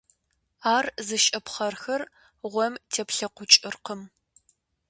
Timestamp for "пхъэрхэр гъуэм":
1.45-2.73